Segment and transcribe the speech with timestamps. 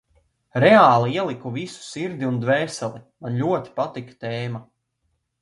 [0.61, 4.65] Reāli ieliku visu sirdi un dvēseli– man ļoti patika tēma.